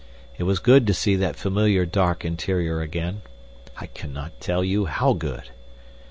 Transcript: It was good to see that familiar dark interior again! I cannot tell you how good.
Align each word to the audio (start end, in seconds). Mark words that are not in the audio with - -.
It 0.35 0.45
was 0.45 0.57
good 0.57 0.87
to 0.87 0.95
see 0.95 1.15
that 1.17 1.35
familiar 1.35 1.85
dark 1.85 2.25
interior 2.25 2.81
again! 2.81 3.21
I 3.77 3.85
cannot 3.85 4.41
tell 4.41 4.63
you 4.63 4.85
how 4.87 5.13
good. 5.13 5.51